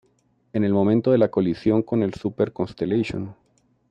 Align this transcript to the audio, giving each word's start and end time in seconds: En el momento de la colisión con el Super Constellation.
En 0.53 0.63
el 0.63 0.73
momento 0.73 1.11
de 1.11 1.19
la 1.19 1.29
colisión 1.29 1.83
con 1.83 2.01
el 2.01 2.15
Super 2.15 2.51
Constellation. 2.53 3.35